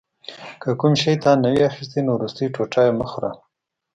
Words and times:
که 0.61 0.69
کوم 0.79 0.93
شی 1.01 1.13
تا 1.23 1.31
نه 1.41 1.49
وي 1.53 1.61
اخیستی 1.69 1.99
نو 2.05 2.11
وروستی 2.15 2.53
ټوټه 2.55 2.79
یې 2.85 2.91
مه 2.99 3.05
خوره. 3.11 3.31